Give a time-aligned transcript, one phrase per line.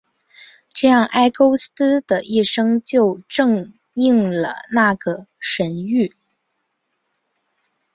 [0.73, 6.13] 这样埃勾斯的一生就正应了那个神谕。